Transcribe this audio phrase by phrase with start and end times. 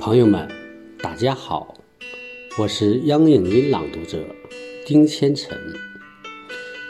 [0.00, 0.48] 朋友们，
[1.02, 1.74] 大家好，
[2.58, 4.24] 我是央影音朗读者
[4.86, 5.58] 丁千晨。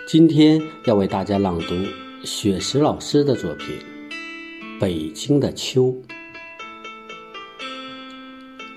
[0.07, 1.75] 今天要为大家朗读
[2.23, 3.67] 雪石老师的作品
[4.81, 5.87] 《北京的秋》。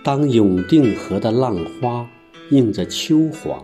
[0.04, 2.09] 当永定河的浪花
[2.50, 3.63] 映着秋黄，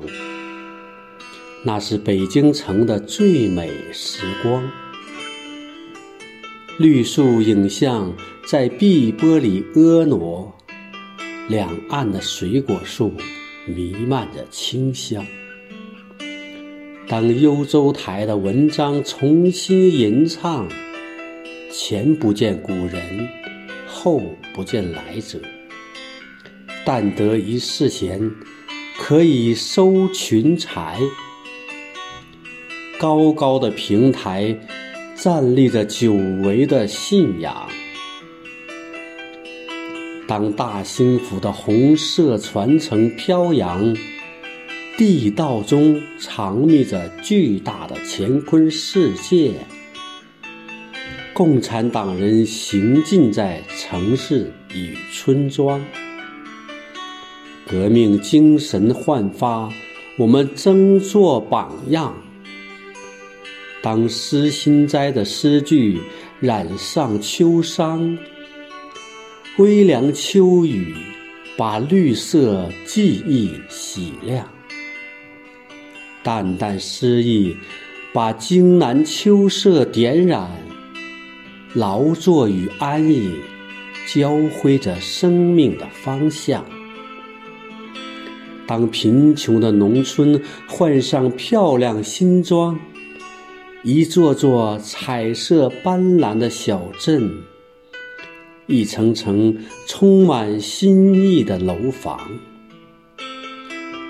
[1.64, 4.70] 那是北京城的最美时光。
[6.78, 8.16] 绿树影像
[8.46, 10.54] 在碧波里婀娜，
[11.50, 13.12] 两岸的水果树
[13.66, 15.26] 弥漫着清香。
[17.08, 20.70] 当幽州台的文章重新吟唱，
[21.72, 23.28] 前不见古人，
[23.88, 24.22] 后
[24.54, 25.40] 不见来者。
[26.86, 28.32] 但得一世闲，
[28.98, 31.00] 可以收群才。
[33.00, 34.56] 高高的平台。
[35.22, 37.68] 站立着久违的信仰。
[40.30, 43.98] 当大兴府的红色传承飘扬，
[44.96, 49.54] 地道中藏匿着巨大的乾坤世界。
[51.34, 55.84] 共产党人行进在城市与村庄，
[57.68, 59.68] 革命精神焕发，
[60.16, 62.14] 我们争做榜样。
[63.82, 66.00] 当诗心斋的诗句
[66.40, 68.16] 染上秋殇，
[69.60, 70.96] 微凉秋雨
[71.58, 74.48] 把绿色记忆洗亮，
[76.24, 77.58] 淡淡诗意
[78.14, 80.50] 把京南秋色点染，
[81.74, 83.34] 劳作与安逸
[84.08, 86.64] 交汇着生命的方向。
[88.66, 92.80] 当贫穷的农村换上漂亮新装。
[93.84, 97.30] 一座座彩色斑斓的小镇，
[98.70, 102.20] 一层层充满新意的楼房，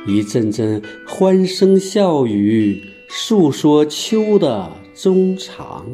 [0.05, 5.85] 一阵阵欢声笑语，诉说秋的衷肠。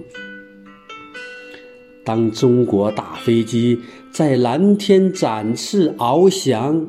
[2.03, 3.77] 当中国大飞机
[4.11, 6.87] 在蓝天展翅翱翔，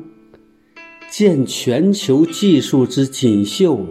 [1.11, 3.85] 见全球技术之锦绣。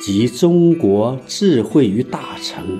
[0.00, 2.78] 集中国智慧于大成，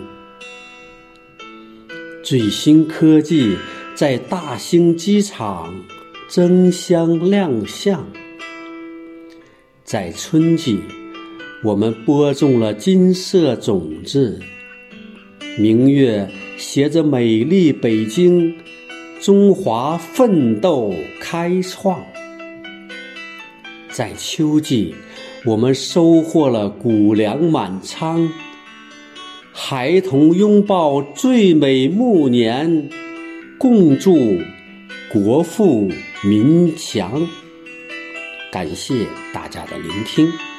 [2.23, 3.57] 最新科技
[4.01, 5.75] 在大兴机场
[6.27, 8.03] 争相亮相。
[9.85, 10.79] 在春季，
[11.63, 14.41] 我们播种了金色种子，
[15.59, 18.57] 明月携着美丽北京，
[19.21, 22.03] 中华奋斗开创。
[23.91, 24.95] 在秋季。
[25.45, 28.31] 我们收获了谷粮满仓，
[29.53, 32.89] 孩童拥抱最美暮年，
[33.61, 34.41] 共筑
[35.13, 35.87] 国富
[36.25, 37.29] 民强。
[38.51, 40.50] 感谢大家的聆听。